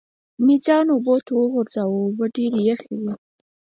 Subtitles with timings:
[0.45, 3.13] مې ځان اوبو ته وغورځاوه، اوبه ډېرې یخې وې.